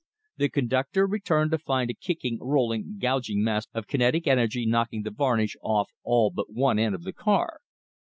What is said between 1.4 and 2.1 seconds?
to find a